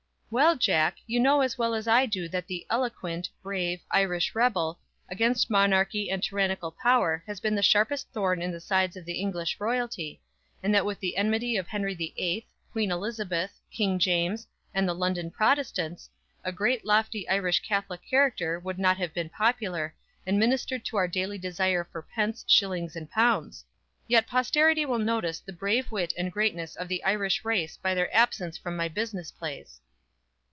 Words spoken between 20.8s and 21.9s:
to our daily desire